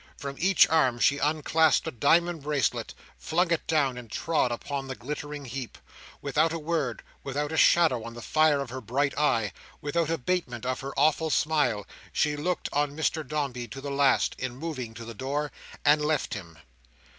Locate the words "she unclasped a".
0.97-1.91